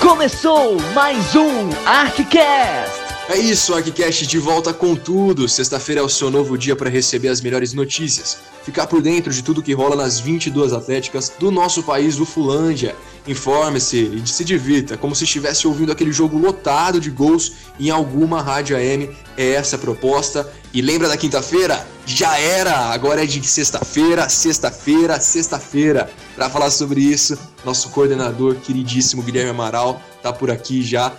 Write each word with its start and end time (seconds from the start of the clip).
Começou 0.00 0.80
mais 0.94 1.36
um 1.36 1.68
ArcCast! 1.84 2.98
É 3.28 3.36
isso, 3.36 3.74
ArcCast 3.74 4.26
de 4.26 4.38
volta 4.38 4.72
com 4.72 4.96
tudo. 4.96 5.46
Sexta-feira 5.46 6.00
é 6.00 6.04
o 6.04 6.08
seu 6.08 6.30
novo 6.30 6.56
dia 6.56 6.74
para 6.74 6.88
receber 6.88 7.28
as 7.28 7.42
melhores 7.42 7.74
notícias. 7.74 8.38
Ficar 8.64 8.86
por 8.86 9.02
dentro 9.02 9.30
de 9.30 9.42
tudo 9.42 9.62
que 9.62 9.74
rola 9.74 9.94
nas 9.94 10.18
22 10.18 10.72
atléticas 10.72 11.30
do 11.38 11.50
nosso 11.50 11.82
país, 11.82 12.16
do 12.16 12.24
Fulândia. 12.24 12.96
Informe-se 13.30 13.96
e 13.96 14.26
se 14.26 14.44
divirta, 14.44 14.96
como 14.96 15.14
se 15.14 15.22
estivesse 15.22 15.64
ouvindo 15.64 15.92
aquele 15.92 16.10
jogo 16.10 16.36
lotado 16.36 17.00
de 17.00 17.10
gols 17.10 17.52
em 17.78 17.88
alguma 17.88 18.42
rádio 18.42 18.76
AM. 18.76 19.08
É 19.36 19.52
essa 19.52 19.76
a 19.76 19.78
proposta. 19.78 20.52
E 20.74 20.82
lembra 20.82 21.06
da 21.06 21.16
quinta-feira? 21.16 21.86
Já 22.04 22.36
era! 22.36 22.90
Agora 22.92 23.22
é 23.22 23.26
de 23.26 23.46
sexta-feira, 23.46 24.28
sexta-feira, 24.28 25.20
sexta-feira. 25.20 26.10
Para 26.34 26.50
falar 26.50 26.70
sobre 26.72 27.00
isso, 27.00 27.38
nosso 27.64 27.90
coordenador 27.90 28.56
queridíssimo 28.56 29.22
Guilherme 29.22 29.50
Amaral 29.50 30.02
tá 30.20 30.32
por 30.32 30.50
aqui 30.50 30.82
já. 30.82 31.12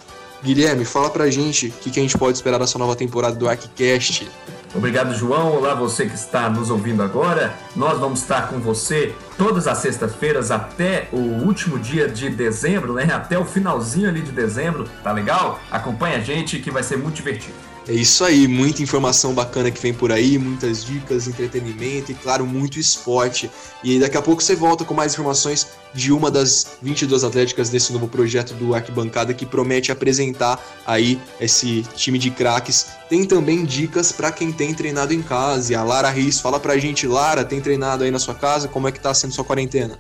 Guilherme, 0.44 0.84
fala 0.84 1.10
pra 1.10 1.30
gente 1.30 1.68
o 1.68 1.72
que, 1.72 1.92
que 1.92 2.00
a 2.00 2.04
gente 2.04 2.18
pode 2.18 2.36
esperar 2.36 2.60
dessa 2.60 2.78
nova 2.78 2.94
temporada 2.94 3.38
do 3.38 3.48
ArcCast. 3.48 4.30
Obrigado, 4.74 5.14
João. 5.14 5.58
Olá, 5.58 5.74
você 5.74 6.06
que 6.06 6.16
está 6.16 6.50
nos 6.50 6.70
ouvindo 6.70 7.04
agora. 7.04 7.54
Nós 7.76 8.00
vamos 8.00 8.22
estar 8.22 8.48
com 8.48 8.58
você 8.58 9.14
todas 9.38 9.68
as 9.68 9.80
sextas-feiras 9.80 10.50
até 10.50 11.10
o 11.12 11.18
último 11.18 11.78
dia 11.78 12.08
de 12.08 12.30
dezembro, 12.30 12.94
né? 12.94 13.04
Até 13.14 13.38
o 13.38 13.44
finalzinho 13.44 14.08
ali 14.08 14.22
de 14.22 14.32
dezembro, 14.32 14.88
tá 15.04 15.12
legal? 15.12 15.60
Acompanha 15.70 16.18
a 16.18 16.22
gente 16.22 16.58
que 16.60 16.72
vai 16.72 16.84
ser 16.84 16.98
muito 16.98 17.16
divertido. 17.16 17.71
É 17.88 17.94
isso 17.94 18.24
aí, 18.24 18.48
muita 18.48 18.84
informação 18.84 19.34
bacana 19.34 19.72
que 19.72 19.82
vem 19.82 19.92
por 19.92 20.12
aí, 20.12 20.38
muitas 20.38 20.86
dicas, 20.86 21.28
entretenimento 21.28 22.12
e, 22.12 22.16
claro, 22.16 22.46
muito 22.46 22.80
esporte. 22.80 23.50
E 23.84 24.00
daqui 24.00 24.16
a 24.16 24.22
pouco 24.22 24.42
você 24.42 24.56
volta 24.56 24.86
com 24.86 24.94
mais 24.94 25.14
informações 25.14 25.68
de 25.92 26.12
uma 26.12 26.30
das 26.30 26.78
22 26.82 27.24
atléticas 27.24 27.70
desse 27.70 27.92
novo 27.92 28.08
projeto 28.08 28.54
do 28.54 28.76
Arquibancada 28.76 29.34
que 29.34 29.48
promete 29.48 29.92
apresentar 29.92 30.64
aí 30.86 31.20
esse 31.40 31.84
time 31.96 32.20
de 32.20 32.30
craques. 32.30 32.86
Tem 33.10 33.26
também 33.26 33.66
dicas 33.66 34.12
para 34.12 34.32
quem 34.32 34.52
tem 34.52 34.76
treinado 34.76 35.12
em 35.12 35.22
casa. 35.24 35.74
E 35.74 35.76
a 35.76 35.84
Lara 35.84 36.10
Riz 36.12 36.40
fala 36.40 36.60
pra 36.60 36.78
gente, 36.78 37.08
Lara, 37.08 37.44
tem 37.44 37.60
treinado 37.60 38.04
aí 38.04 38.12
na 38.12 38.20
sua 38.20 38.36
casa? 38.36 38.68
Como 38.68 38.88
é 38.88 38.92
que 38.92 39.00
tá 39.00 39.12
sendo 39.12 39.34
sua 39.34 39.44
quarentena? 39.44 39.98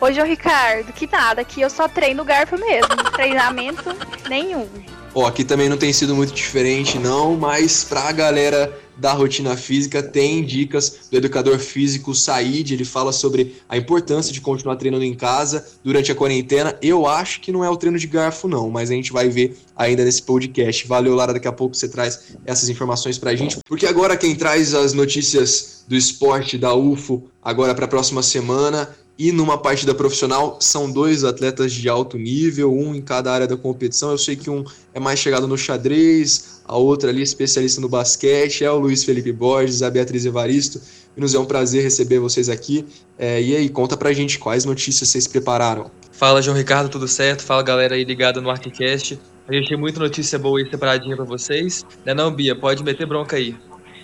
Oi, 0.00 0.12
João 0.12 0.26
Ricardo, 0.26 0.92
que 0.92 1.06
nada, 1.06 1.40
aqui 1.40 1.60
eu 1.60 1.70
só 1.70 1.88
treino 1.88 2.24
garfo 2.24 2.58
mesmo, 2.58 2.94
treinamento 3.12 3.84
nenhum. 4.28 4.68
Ó, 5.14 5.26
aqui 5.26 5.44
também 5.44 5.68
não 5.68 5.76
tem 5.76 5.92
sido 5.92 6.14
muito 6.14 6.34
diferente, 6.34 6.98
não, 6.98 7.36
mas 7.36 7.84
pra 7.84 8.10
galera 8.10 8.76
da 8.96 9.12
rotina 9.12 9.56
física 9.56 10.02
tem 10.02 10.44
dicas 10.44 11.08
do 11.10 11.16
educador 11.16 11.58
físico 11.58 12.14
Said, 12.14 12.72
ele 12.72 12.84
fala 12.84 13.12
sobre 13.12 13.56
a 13.68 13.76
importância 13.76 14.32
de 14.32 14.40
continuar 14.40 14.76
treinando 14.76 15.04
em 15.04 15.14
casa 15.14 15.64
durante 15.82 16.10
a 16.10 16.14
quarentena. 16.14 16.76
Eu 16.82 17.06
acho 17.06 17.40
que 17.40 17.52
não 17.52 17.64
é 17.64 17.70
o 17.70 17.76
treino 17.76 17.98
de 17.98 18.08
garfo 18.08 18.48
não, 18.48 18.68
mas 18.70 18.90
a 18.90 18.94
gente 18.94 19.12
vai 19.12 19.28
ver 19.28 19.56
ainda 19.76 20.04
nesse 20.04 20.22
podcast. 20.22 20.86
Valeu, 20.86 21.14
Lara, 21.14 21.32
daqui 21.32 21.48
a 21.48 21.52
pouco 21.52 21.76
você 21.76 21.88
traz 21.88 22.34
essas 22.44 22.68
informações 22.68 23.16
pra 23.16 23.34
gente, 23.36 23.58
porque 23.66 23.86
agora 23.86 24.16
quem 24.16 24.34
traz 24.34 24.74
as 24.74 24.92
notícias 24.92 25.84
do 25.86 25.94
esporte 25.94 26.58
da 26.58 26.74
UFO 26.74 27.30
agora 27.42 27.74
para 27.74 27.84
a 27.84 27.88
próxima 27.88 28.22
semana 28.22 28.88
e 29.18 29.30
numa 29.30 29.56
partida 29.56 29.94
profissional 29.94 30.58
são 30.60 30.90
dois 30.90 31.22
atletas 31.22 31.72
de 31.72 31.88
alto 31.88 32.18
nível, 32.18 32.72
um 32.72 32.94
em 32.94 33.00
cada 33.00 33.32
área 33.32 33.46
da 33.46 33.56
competição. 33.56 34.10
Eu 34.10 34.18
sei 34.18 34.34
que 34.34 34.50
um 34.50 34.64
é 34.92 34.98
mais 34.98 35.20
chegado 35.20 35.46
no 35.46 35.56
xadrez, 35.56 36.62
a 36.64 36.76
outra 36.76 37.10
ali 37.10 37.22
especialista 37.22 37.80
no 37.80 37.88
basquete, 37.88 38.64
é 38.64 38.70
o 38.70 38.78
Luiz 38.78 39.04
Felipe 39.04 39.32
Borges, 39.32 39.82
a 39.82 39.90
Beatriz 39.90 40.26
Evaristo. 40.26 40.80
E 41.16 41.20
nos 41.20 41.32
é 41.32 41.38
um 41.38 41.44
prazer 41.44 41.84
receber 41.84 42.18
vocês 42.18 42.48
aqui. 42.48 42.84
É, 43.16 43.40
e 43.40 43.54
aí, 43.54 43.68
conta 43.68 43.96
pra 43.96 44.12
gente 44.12 44.36
quais 44.36 44.64
notícias 44.64 45.08
vocês 45.08 45.28
prepararam. 45.28 45.90
Fala, 46.10 46.42
João 46.42 46.56
Ricardo, 46.56 46.88
tudo 46.88 47.06
certo? 47.06 47.42
Fala, 47.42 47.62
galera 47.62 47.94
aí 47.94 48.02
ligada 48.02 48.40
no 48.40 48.50
ArcCast. 48.50 49.18
A 49.46 49.52
gente 49.52 49.68
tem 49.68 49.78
muita 49.78 50.00
notícia 50.00 50.38
boa 50.38 50.58
aí 50.58 50.68
separadinha 50.68 51.14
pra 51.14 51.24
vocês. 51.24 51.84
Né 52.04 52.14
não, 52.14 52.32
Bia? 52.32 52.56
Pode 52.56 52.82
meter 52.82 53.06
bronca 53.06 53.36
aí. 53.36 53.54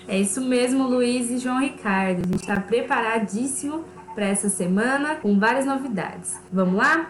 É 0.06 0.20
isso 0.20 0.40
mesmo, 0.40 0.88
Luiz 0.88 1.30
e 1.30 1.38
João 1.38 1.60
Ricardo. 1.60 2.22
A 2.24 2.32
gente 2.32 2.46
tá 2.46 2.60
preparadíssimo 2.60 3.84
para 4.20 4.28
essa 4.28 4.50
semana 4.50 5.14
com 5.14 5.40
várias 5.40 5.64
novidades. 5.64 6.38
Vamos 6.52 6.74
lá? 6.74 7.08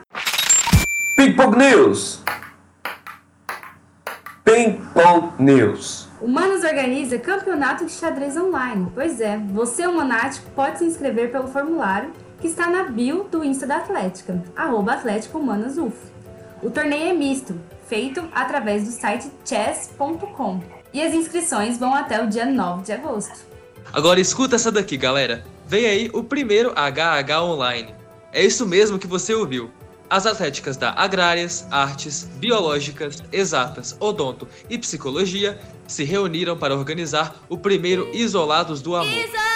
Ping 1.16 1.32
Pong 1.32 1.58
News! 1.58 2.22
Ping 4.44 4.80
Pong 4.94 5.32
News! 5.42 6.08
O 6.20 6.28
Manos 6.28 6.62
organiza 6.62 7.18
campeonato 7.18 7.84
de 7.84 7.90
xadrez 7.90 8.36
online. 8.36 8.92
Pois 8.94 9.20
é, 9.20 9.36
você, 9.36 9.88
o 9.88 9.92
Monático, 9.92 10.48
pode 10.52 10.78
se 10.78 10.84
inscrever 10.84 11.32
pelo 11.32 11.48
formulário 11.48 12.12
que 12.40 12.46
está 12.46 12.70
na 12.70 12.84
bio 12.84 13.24
do 13.24 13.44
Insta 13.44 13.66
da 13.66 13.78
Atlética, 13.78 14.40
arroba 14.54 14.92
Atlético 14.92 15.40
Uf. 15.40 15.96
O 16.62 16.70
torneio 16.70 17.10
é 17.10 17.12
misto, 17.12 17.60
feito 17.88 18.22
através 18.32 18.84
do 18.84 18.92
site 18.92 19.28
chess.com. 19.44 20.60
E 20.94 21.02
as 21.02 21.12
inscrições 21.12 21.76
vão 21.76 21.92
até 21.92 22.22
o 22.22 22.28
dia 22.28 22.46
9 22.46 22.84
de 22.84 22.92
agosto. 22.92 23.50
Agora 23.92 24.20
escuta 24.20 24.56
essa 24.56 24.70
daqui, 24.70 24.96
galera. 24.96 25.44
Vem 25.66 25.86
aí 25.86 26.10
o 26.12 26.22
primeiro 26.22 26.72
HH 26.72 27.42
Online. 27.42 27.94
É 28.32 28.44
isso 28.44 28.66
mesmo 28.66 28.98
que 28.98 29.06
você 29.06 29.34
ouviu. 29.34 29.70
As 30.08 30.26
atléticas 30.26 30.76
da 30.76 30.92
Agrárias, 30.92 31.66
Artes, 31.70 32.28
Biológicas, 32.38 33.22
Exatas, 33.32 33.96
Odonto 34.00 34.48
e 34.68 34.76
Psicologia 34.76 35.60
se 35.86 36.02
reuniram 36.02 36.56
para 36.56 36.74
organizar 36.74 37.36
o 37.48 37.56
primeiro 37.56 38.08
Isolados 38.12 38.82
do 38.82 38.96
Amor. 38.96 39.49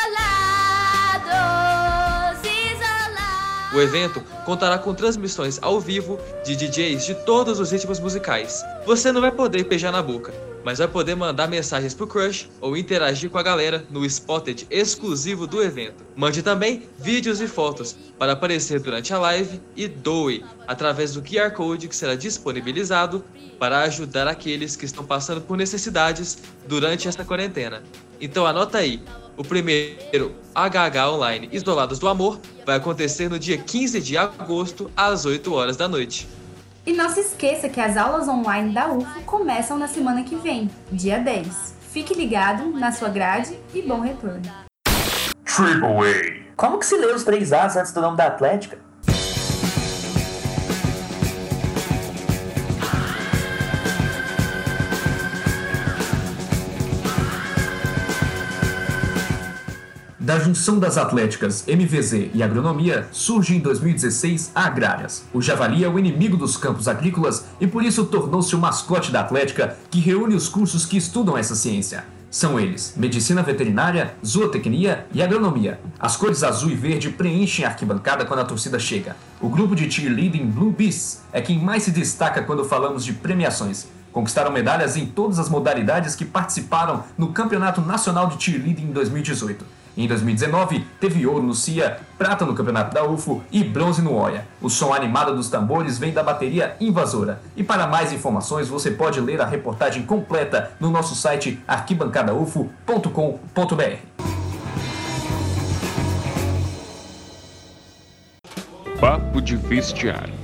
O 3.74 3.80
evento 3.80 4.20
contará 4.44 4.78
com 4.78 4.94
transmissões 4.94 5.58
ao 5.60 5.80
vivo 5.80 6.16
de 6.44 6.54
DJs 6.54 7.04
de 7.04 7.14
todos 7.26 7.58
os 7.58 7.72
ritmos 7.72 7.98
musicais. 7.98 8.64
Você 8.86 9.10
não 9.10 9.20
vai 9.20 9.32
poder 9.32 9.64
beijar 9.64 9.90
na 9.90 10.00
boca, 10.00 10.32
mas 10.64 10.78
vai 10.78 10.86
poder 10.86 11.16
mandar 11.16 11.48
mensagens 11.48 11.92
pro 11.92 12.06
crush 12.06 12.48
ou 12.60 12.76
interagir 12.76 13.28
com 13.28 13.36
a 13.36 13.42
galera 13.42 13.84
no 13.90 14.04
Spotted 14.04 14.68
exclusivo 14.70 15.44
do 15.44 15.60
evento. 15.60 16.04
Mande 16.14 16.40
também 16.40 16.84
vídeos 17.00 17.40
e 17.40 17.48
fotos 17.48 17.96
para 18.16 18.32
aparecer 18.32 18.78
durante 18.78 19.12
a 19.12 19.18
live 19.18 19.60
e 19.74 19.88
doe 19.88 20.44
através 20.68 21.12
do 21.12 21.20
QR 21.20 21.50
Code 21.50 21.88
que 21.88 21.96
será 21.96 22.14
disponibilizado 22.14 23.24
para 23.58 23.80
ajudar 23.80 24.28
aqueles 24.28 24.76
que 24.76 24.84
estão 24.84 25.04
passando 25.04 25.40
por 25.40 25.56
necessidades 25.56 26.38
durante 26.68 27.08
esta 27.08 27.24
quarentena. 27.24 27.82
Então 28.20 28.46
anota 28.46 28.78
aí, 28.78 29.02
o 29.36 29.44
primeiro 29.44 30.34
HH 30.54 31.10
Online 31.12 31.48
Isolados 31.52 31.98
do 31.98 32.08
Amor 32.08 32.40
vai 32.64 32.76
acontecer 32.76 33.28
no 33.28 33.38
dia 33.38 33.58
15 33.58 34.00
de 34.00 34.16
agosto 34.16 34.90
às 34.96 35.24
8 35.24 35.52
horas 35.52 35.76
da 35.76 35.88
noite. 35.88 36.28
E 36.86 36.92
não 36.92 37.08
se 37.08 37.20
esqueça 37.20 37.68
que 37.68 37.80
as 37.80 37.96
aulas 37.96 38.28
online 38.28 38.74
da 38.74 38.88
UFO 38.92 39.22
começam 39.22 39.78
na 39.78 39.88
semana 39.88 40.22
que 40.22 40.36
vem, 40.36 40.70
dia 40.92 41.18
10. 41.18 41.74
Fique 41.90 42.12
ligado 42.12 42.70
na 42.70 42.92
sua 42.92 43.08
grade 43.08 43.58
e 43.72 43.80
bom 43.80 44.00
retorno. 44.00 44.42
Triple 45.44 46.40
A! 46.40 46.44
Como 46.56 46.78
que 46.78 46.86
se 46.86 46.96
lê 46.96 47.12
os 47.12 47.24
três 47.24 47.52
As 47.52 47.76
antes 47.76 47.92
do 47.92 48.00
nome 48.00 48.16
da 48.16 48.26
Atlética? 48.26 48.83
Junção 60.44 60.78
das 60.78 60.98
atléticas 60.98 61.64
MVZ 61.66 62.30
e 62.34 62.42
agronomia, 62.42 63.08
surge 63.10 63.56
em 63.56 63.60
2016 63.60 64.52
a 64.54 64.66
Agrárias. 64.66 65.24
O 65.32 65.40
javali 65.40 65.82
é 65.82 65.88
o 65.88 65.98
inimigo 65.98 66.36
dos 66.36 66.54
campos 66.58 66.86
agrícolas 66.86 67.46
e 67.58 67.66
por 67.66 67.82
isso 67.82 68.04
tornou-se 68.04 68.54
o 68.54 68.58
mascote 68.58 69.10
da 69.10 69.20
atlética 69.20 69.78
que 69.90 70.00
reúne 70.00 70.34
os 70.34 70.46
cursos 70.46 70.84
que 70.84 70.98
estudam 70.98 71.38
essa 71.38 71.54
ciência. 71.54 72.04
São 72.30 72.60
eles: 72.60 72.92
medicina 72.94 73.42
veterinária, 73.42 74.14
zootecnia 74.24 75.06
e 75.14 75.22
agronomia. 75.22 75.80
As 75.98 76.14
cores 76.14 76.42
azul 76.42 76.70
e 76.70 76.74
verde 76.74 77.08
preenchem 77.08 77.64
a 77.64 77.68
arquibancada 77.68 78.26
quando 78.26 78.40
a 78.40 78.44
torcida 78.44 78.78
chega. 78.78 79.16
O 79.40 79.48
grupo 79.48 79.74
de 79.74 79.90
cheerleading 79.90 80.46
Blue 80.46 80.72
Bees 80.72 81.22
é 81.32 81.40
quem 81.40 81.58
mais 81.58 81.84
se 81.84 81.90
destaca 81.90 82.42
quando 82.42 82.64
falamos 82.64 83.02
de 83.02 83.14
premiações. 83.14 83.86
Conquistaram 84.12 84.52
medalhas 84.52 84.96
em 84.96 85.06
todas 85.06 85.38
as 85.38 85.48
modalidades 85.48 86.14
que 86.14 86.24
participaram 86.24 87.02
no 87.16 87.32
Campeonato 87.32 87.80
Nacional 87.80 88.28
de 88.28 88.42
Cheerleading 88.42 88.84
em 88.84 88.92
2018. 88.92 89.64
Em 89.96 90.08
2019, 90.08 90.84
teve 90.98 91.24
ouro 91.24 91.42
no 91.42 91.54
CIA, 91.54 92.00
prata 92.18 92.44
no 92.44 92.54
Campeonato 92.54 92.92
da 92.92 93.04
UFO 93.04 93.44
e 93.52 93.62
bronze 93.62 94.02
no 94.02 94.14
OIA. 94.14 94.44
O 94.60 94.68
som 94.68 94.92
animado 94.92 95.36
dos 95.36 95.48
tambores 95.48 95.98
vem 95.98 96.12
da 96.12 96.22
bateria 96.22 96.76
Invasora. 96.80 97.40
E 97.56 97.62
para 97.62 97.86
mais 97.86 98.12
informações, 98.12 98.68
você 98.68 98.90
pode 98.90 99.20
ler 99.20 99.40
a 99.40 99.46
reportagem 99.46 100.04
completa 100.04 100.72
no 100.80 100.90
nosso 100.90 101.14
site 101.14 101.62
arquibancadaufo.com.br. 101.68 103.98
Papo 109.00 109.40
de 109.40 109.56
vestiário. 109.56 110.34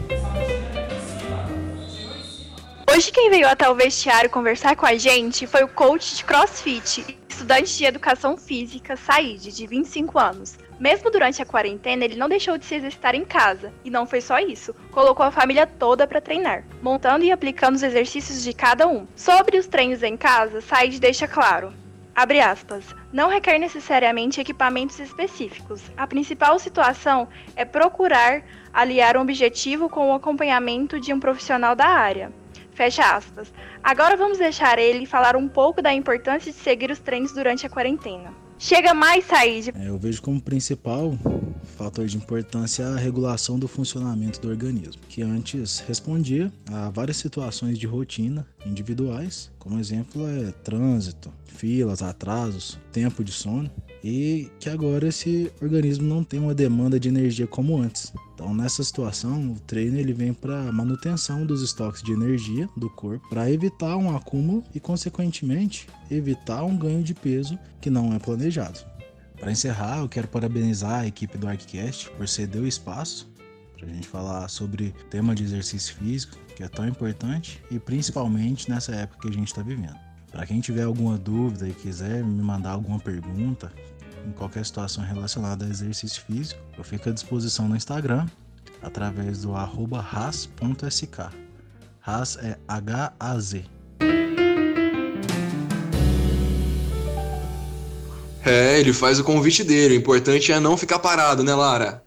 Oi, 2.88 3.00
Hoje 3.00 3.12
quem 3.12 3.30
veio 3.30 3.48
até 3.48 3.66
o 3.66 3.74
vestiário 3.74 4.28
conversar 4.28 4.76
com 4.76 4.84
a 4.84 4.94
gente 4.94 5.46
foi 5.46 5.64
o 5.64 5.68
coach 5.68 6.16
de 6.16 6.22
CrossFit, 6.22 7.18
estudante 7.40 7.78
de 7.78 7.86
educação 7.86 8.36
física, 8.36 8.96
Said, 8.96 9.50
de 9.50 9.66
25 9.66 10.18
anos. 10.18 10.58
Mesmo 10.78 11.10
durante 11.10 11.40
a 11.40 11.46
quarentena, 11.46 12.04
ele 12.04 12.14
não 12.14 12.28
deixou 12.28 12.58
de 12.58 12.66
se 12.66 12.74
exercitar 12.74 13.14
em 13.14 13.24
casa. 13.24 13.72
E 13.82 13.88
não 13.88 14.06
foi 14.06 14.20
só 14.20 14.38
isso, 14.38 14.74
colocou 14.90 15.24
a 15.24 15.30
família 15.30 15.66
toda 15.66 16.06
para 16.06 16.20
treinar, 16.20 16.64
montando 16.82 17.24
e 17.24 17.32
aplicando 17.32 17.76
os 17.76 17.82
exercícios 17.82 18.42
de 18.42 18.52
cada 18.52 18.86
um. 18.86 19.06
Sobre 19.16 19.56
os 19.56 19.66
treinos 19.66 20.02
em 20.02 20.18
casa, 20.18 20.60
Said 20.60 21.00
deixa 21.00 21.26
claro: 21.26 21.72
Abre 22.14 22.40
aspas. 22.40 22.84
Não 23.10 23.30
requer 23.30 23.58
necessariamente 23.58 24.38
equipamentos 24.38 25.00
específicos. 25.00 25.80
A 25.96 26.06
principal 26.06 26.58
situação 26.58 27.26
é 27.56 27.64
procurar 27.64 28.42
aliar 28.70 29.16
um 29.16 29.22
objetivo 29.22 29.88
com 29.88 30.10
o 30.10 30.14
acompanhamento 30.14 31.00
de 31.00 31.12
um 31.14 31.18
profissional 31.18 31.74
da 31.74 31.86
área. 31.86 32.30
Fecha 32.80 33.14
aspas. 33.14 33.52
Agora 33.82 34.16
vamos 34.16 34.38
deixar 34.38 34.78
ele 34.78 35.04
falar 35.04 35.36
um 35.36 35.46
pouco 35.46 35.82
da 35.82 35.92
importância 35.92 36.50
de 36.50 36.56
seguir 36.56 36.90
os 36.90 36.98
treinos 36.98 37.30
durante 37.30 37.66
a 37.66 37.68
quarentena. 37.68 38.32
Chega 38.58 38.94
mais, 38.94 39.26
Said. 39.26 39.70
É, 39.74 39.88
eu 39.88 39.98
vejo 39.98 40.22
como 40.22 40.40
principal 40.40 41.12
fator 41.76 42.06
de 42.06 42.16
importância 42.16 42.86
a 42.86 42.96
regulação 42.96 43.58
do 43.58 43.68
funcionamento 43.68 44.40
do 44.40 44.48
organismo, 44.48 45.02
que 45.10 45.20
antes 45.20 45.80
respondia 45.80 46.50
a 46.72 46.88
várias 46.88 47.18
situações 47.18 47.78
de 47.78 47.86
rotina 47.86 48.46
individuais, 48.64 49.52
como 49.58 49.78
exemplo 49.78 50.26
é 50.26 50.50
trânsito, 50.50 51.30
filas, 51.44 52.02
atrasos, 52.02 52.78
tempo 52.90 53.22
de 53.22 53.30
sono, 53.30 53.70
e 54.02 54.50
que 54.58 54.68
agora 54.68 55.08
esse 55.08 55.52
organismo 55.60 56.06
não 56.06 56.24
tem 56.24 56.40
uma 56.40 56.54
demanda 56.54 56.98
de 56.98 57.08
energia 57.08 57.46
como 57.46 57.76
antes. 57.76 58.12
Então, 58.34 58.54
nessa 58.54 58.82
situação, 58.82 59.52
o 59.52 59.60
treino 59.60 59.98
ele 59.98 60.12
vem 60.12 60.32
para 60.32 60.72
manutenção 60.72 61.44
dos 61.44 61.62
estoques 61.62 62.02
de 62.02 62.12
energia 62.12 62.68
do 62.76 62.88
corpo, 62.88 63.28
para 63.28 63.50
evitar 63.50 63.96
um 63.96 64.16
acúmulo 64.16 64.64
e, 64.74 64.80
consequentemente, 64.80 65.86
evitar 66.10 66.64
um 66.64 66.76
ganho 66.76 67.02
de 67.02 67.14
peso 67.14 67.58
que 67.80 67.90
não 67.90 68.14
é 68.14 68.18
planejado. 68.18 68.80
Para 69.38 69.52
encerrar, 69.52 69.98
eu 69.98 70.08
quero 70.08 70.28
parabenizar 70.28 71.00
a 71.00 71.06
equipe 71.06 71.36
do 71.36 71.48
ArcCast 71.48 72.10
por 72.10 72.28
ceder 72.28 72.62
o 72.62 72.66
espaço 72.66 73.30
para 73.80 73.88
a 73.88 73.92
gente 73.94 74.06
falar 74.06 74.46
sobre 74.48 74.88
o 74.88 75.04
tema 75.04 75.34
de 75.34 75.42
exercício 75.42 75.96
físico, 75.96 76.36
que 76.54 76.62
é 76.62 76.68
tão 76.68 76.86
importante 76.86 77.62
e 77.70 77.78
principalmente 77.78 78.68
nessa 78.68 78.94
época 78.94 79.22
que 79.22 79.28
a 79.28 79.32
gente 79.32 79.48
está 79.48 79.62
vivendo. 79.62 79.96
Para 80.30 80.46
quem 80.46 80.60
tiver 80.60 80.82
alguma 80.82 81.16
dúvida 81.16 81.66
e 81.66 81.72
quiser 81.72 82.22
me 82.22 82.42
mandar 82.42 82.72
alguma 82.72 83.00
pergunta 83.00 83.72
em 84.26 84.32
qualquer 84.32 84.64
situação 84.64 85.04
relacionada 85.04 85.64
a 85.64 85.68
exercício 85.68 86.22
físico, 86.22 86.60
eu 86.76 86.84
fico 86.84 87.08
à 87.08 87.12
disposição 87.12 87.68
no 87.68 87.76
Instagram 87.76 88.26
através 88.82 89.42
do 89.42 89.52
ras.sk. 89.52 91.28
Ras 92.00 92.36
é 92.36 92.58
H-A-Z. 92.66 93.64
É, 98.44 98.80
ele 98.80 98.92
faz 98.92 99.20
o 99.20 99.24
convite 99.24 99.62
dele. 99.62 99.96
O 99.96 99.98
importante 99.98 100.50
é 100.50 100.58
não 100.58 100.76
ficar 100.76 100.98
parado, 100.98 101.44
né, 101.44 101.54
Lara? 101.54 102.02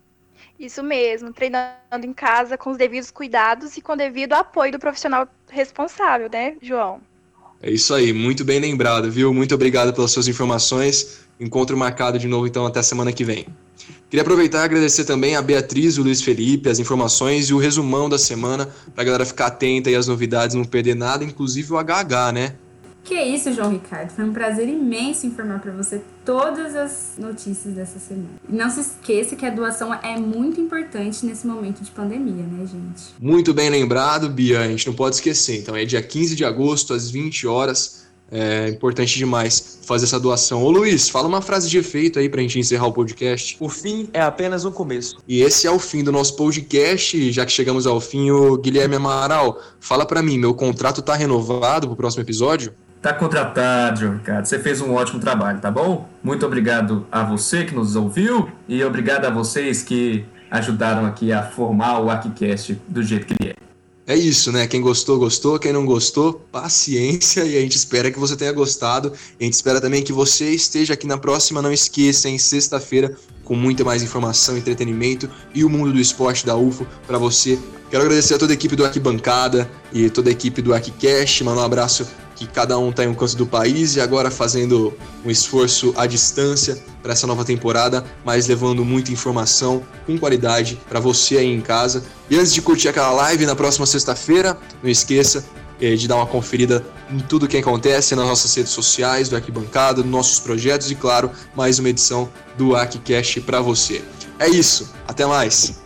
Isso 0.58 0.82
mesmo, 0.82 1.32
treinando 1.32 2.06
em 2.06 2.14
casa 2.14 2.58
com 2.58 2.72
os 2.72 2.78
devidos 2.78 3.12
cuidados 3.12 3.78
e 3.78 3.82
com 3.82 3.94
o 3.94 3.96
devido 3.98 4.34
apoio 4.34 4.72
do 4.72 4.80
profissional 4.80 5.28
responsável, 5.50 6.30
né, 6.32 6.56
João? 6.62 7.02
É 7.66 7.72
isso 7.72 7.94
aí, 7.94 8.12
muito 8.12 8.44
bem 8.44 8.60
lembrado, 8.60 9.10
viu? 9.10 9.34
Muito 9.34 9.56
obrigado 9.56 9.94
pelas 9.94 10.12
suas 10.12 10.28
informações. 10.28 11.20
Encontro 11.40 11.78
marcado 11.78 12.20
de 12.20 12.28
novo, 12.28 12.46
então, 12.46 12.66
até 12.66 12.82
semana 12.82 13.14
que 13.14 13.24
vem. 13.24 13.48
Queria 14.10 14.22
aproveitar 14.22 14.60
e 14.60 14.66
agradecer 14.66 15.06
também 15.06 15.38
a 15.38 15.42
Beatriz 15.42 15.96
e 15.96 16.02
o 16.02 16.04
Luiz 16.04 16.22
Felipe, 16.22 16.68
as 16.68 16.78
informações 16.78 17.46
e 17.50 17.54
o 17.54 17.58
resumão 17.58 18.10
da 18.10 18.20
semana, 18.20 18.68
pra 18.94 19.06
galera 19.06 19.26
ficar 19.26 19.46
atenta 19.46 19.90
e 19.90 19.96
as 19.96 20.08
novidades, 20.08 20.58
não 20.58 20.66
perder 20.66 20.94
nada, 20.94 21.24
inclusive 21.24 21.72
o 21.72 21.78
HH, 21.78 22.34
né? 22.34 22.56
Que 23.04 23.22
isso, 23.22 23.52
João 23.52 23.70
Ricardo. 23.70 24.12
Foi 24.12 24.24
um 24.24 24.32
prazer 24.32 24.68
imenso 24.68 25.28
informar 25.28 25.60
para 25.60 25.74
você 25.74 26.02
todas 26.24 26.74
as 26.76 27.14
notícias 27.18 27.74
dessa 27.74 28.00
semana. 28.00 28.30
E 28.48 28.56
não 28.56 28.70
se 28.70 28.80
esqueça 28.80 29.36
que 29.36 29.46
a 29.46 29.50
doação 29.50 29.94
é 29.94 30.18
muito 30.18 30.62
importante 30.62 31.26
nesse 31.26 31.46
momento 31.46 31.84
de 31.84 31.92
pandemia, 31.92 32.44
né, 32.44 32.66
gente? 32.66 33.14
Muito 33.20 33.54
bem 33.54 33.70
lembrado, 33.70 34.30
Bia. 34.30 34.62
A 34.62 34.68
gente 34.68 34.88
não 34.88 34.94
pode 34.94 35.16
esquecer. 35.16 35.60
Então 35.60 35.76
é 35.76 35.84
dia 35.84 36.02
15 36.02 36.36
de 36.36 36.46
agosto, 36.46 36.94
às 36.94 37.10
20 37.12 37.46
horas. 37.46 38.04
É 38.32 38.70
importante 38.70 39.16
demais 39.16 39.80
fazer 39.84 40.06
essa 40.06 40.20
doação. 40.20 40.64
Ô 40.64 40.72
Luiz, 40.72 41.08
fala 41.08 41.28
uma 41.28 41.42
frase 41.42 41.70
de 41.70 41.78
efeito 41.78 42.18
aí 42.18 42.28
pra 42.30 42.42
gente 42.42 42.58
encerrar 42.58 42.88
o 42.88 42.94
podcast. 42.94 43.58
O 43.60 43.70
fim 43.70 44.10
é 44.12 44.22
apenas 44.22 44.66
um 44.66 44.72
começo. 44.72 45.18
E 45.28 45.42
esse 45.42 45.68
é 45.68 45.72
o 45.72 45.78
fim 45.78 46.04
do 46.04 46.12
nosso 46.12 46.36
podcast. 46.36 47.32
Já 47.32 47.46
que 47.46 47.52
chegamos 47.52 47.86
ao 47.86 48.02
fim, 48.02 48.32
o 48.32 48.58
Guilherme 48.58 48.96
Amaral, 48.96 49.62
fala 49.80 50.06
para 50.06 50.24
mim, 50.24 50.40
meu 50.40 50.56
contrato 50.56 51.02
tá 51.02 51.14
renovado 51.14 51.86
pro 51.86 51.96
próximo 51.96 52.24
episódio? 52.24 52.74
Tá 53.04 53.14
contratado, 53.14 54.14
Ricardo. 54.14 54.46
Você 54.46 54.58
fez 54.60 54.80
um 54.80 54.94
ótimo 54.94 55.20
trabalho, 55.20 55.60
tá 55.60 55.70
bom? 55.70 56.08
Muito 56.24 56.46
obrigado 56.46 57.06
a 57.12 57.22
você 57.22 57.66
que 57.66 57.76
nos 57.76 57.98
ouviu 57.98 58.50
e 58.66 58.82
obrigado 58.82 59.26
a 59.26 59.30
vocês 59.30 59.84
que 59.84 60.24
ajudaram 60.50 61.06
aqui 61.06 61.34
a 61.34 61.44
formar 61.44 62.00
o 62.00 62.10
Arquicast 62.10 62.80
do 62.88 63.04
jeito 63.04 63.26
que 63.26 63.36
ele 63.42 63.50
é. 63.50 63.56
É 64.08 64.16
isso, 64.16 64.54
né? 64.54 64.68
Quem 64.68 64.80
gostou, 64.80 65.20
gostou. 65.20 65.60
Quem 65.60 65.74
não 65.74 65.86
gostou, 65.86 66.36
paciência. 66.50 67.44
E 67.44 67.58
a 67.58 67.60
gente 67.60 67.76
espera 67.76 68.10
que 68.10 68.18
você 68.18 68.38
tenha 68.38 68.54
gostado. 68.54 69.12
A 69.38 69.44
gente 69.44 69.54
espera 69.54 69.82
também 69.82 70.02
que 70.02 70.14
você 70.14 70.52
esteja 70.52 70.94
aqui 70.94 71.06
na 71.06 71.18
próxima. 71.18 71.62
Não 71.62 71.74
esqueça, 71.74 72.30
em 72.30 72.38
sexta-feira, 72.38 73.14
com 73.44 73.54
muita 73.54 73.84
mais 73.84 74.02
informação, 74.02 74.58
entretenimento 74.58 75.30
e 75.54 75.66
o 75.66 75.70
mundo 75.70 75.92
do 75.92 76.00
esporte 76.00 76.46
da 76.46 76.56
UFO 76.56 76.88
para 77.06 77.18
você. 77.18 77.60
Quero 77.90 78.04
agradecer 78.06 78.36
a 78.36 78.40
toda 78.40 78.54
a 78.54 78.56
equipe 78.56 78.78
do 78.78 78.86
Arquibancada 78.86 79.70
e 79.92 80.10
toda 80.10 80.30
a 80.30 80.32
equipe 80.32 80.62
do 80.62 80.74
Arquicast. 80.74 81.44
Mandar 81.44 81.62
um 81.62 81.66
abraço 81.66 82.08
que 82.36 82.48
cada 82.48 82.78
um 82.78 82.90
está 82.90 83.04
em 83.04 83.08
um 83.08 83.14
canto 83.14 83.36
do 83.36 83.46
país 83.46 83.96
e 83.96 84.02
agora 84.02 84.32
fazendo 84.32 84.94
um 85.26 85.30
esforço 85.30 85.94
à 85.96 86.06
distância 86.06 86.82
para 87.02 87.14
essa 87.14 87.28
nova 87.28 87.44
temporada, 87.44 88.04
mas 88.24 88.48
levando 88.48 88.84
muita 88.84 89.12
informação 89.12 89.84
com 90.06 90.18
qualidade 90.18 90.80
para 90.88 91.00
você 91.00 91.38
aí 91.38 91.48
em 91.48 91.62
casa. 91.62 92.04
E 92.30 92.38
antes 92.38 92.54
de 92.54 92.62
curtir 92.62 92.88
aquela 92.88 93.12
live 93.12 93.46
na 93.46 93.56
próxima 93.56 93.86
sexta-feira, 93.86 94.58
não 94.82 94.90
esqueça 94.90 95.46
eh, 95.82 95.96
de 95.96 96.08
dar 96.08 96.16
uma 96.16 96.26
conferida 96.26 96.86
em 97.10 97.20
tudo 97.20 97.48
que 97.48 97.58
acontece 97.58 98.16
nas 98.16 98.26
nossas 98.26 98.54
redes 98.56 98.72
sociais, 98.72 99.30
do 99.30 99.36
Arquibancada, 99.36 100.02
nos 100.02 100.12
nossos 100.12 100.40
projetos 100.40 100.90
e, 100.90 100.96
claro, 100.96 101.30
mais 101.56 101.78
uma 101.78 101.90
edição 101.90 102.30
do 102.58 102.76
Arquicast 102.76 103.42
para 103.42 103.60
você. 103.60 104.02
É 104.40 104.48
isso, 104.48 104.92
até 105.08 105.26
mais! 105.26 105.83